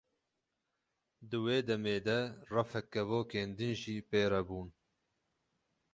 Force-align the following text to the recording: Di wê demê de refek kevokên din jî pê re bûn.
Di 1.29 1.37
wê 1.43 1.57
demê 1.67 1.97
de 2.07 2.19
refek 2.55 2.85
kevokên 2.93 3.49
din 3.57 3.73
jî 3.81 3.95
pê 4.09 4.21
re 4.31 4.41
bûn. 4.47 4.67